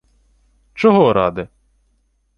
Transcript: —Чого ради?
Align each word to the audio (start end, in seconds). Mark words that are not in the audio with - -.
—Чого 0.73 1.13
ради? 1.13 1.47